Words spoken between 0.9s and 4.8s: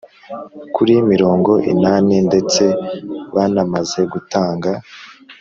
mirongo inani ndetse banamaze gutanga